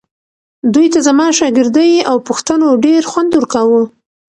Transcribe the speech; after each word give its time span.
دوی 0.73 0.87
ته 0.93 0.99
زما 1.07 1.27
شاګردۍ 1.39 1.91
او 2.09 2.15
پوښتنو 2.27 2.69
ډېر 2.85 3.01
خوند 3.11 3.31
ورکاوو. 3.35 3.81